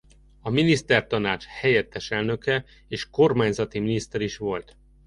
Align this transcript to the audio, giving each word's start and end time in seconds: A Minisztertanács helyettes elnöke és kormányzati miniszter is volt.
A 0.41 0.49
Minisztertanács 0.49 1.45
helyettes 1.45 2.11
elnöke 2.11 2.65
és 2.87 3.09
kormányzati 3.09 3.79
miniszter 3.79 4.21
is 4.21 4.37
volt. 4.37 4.77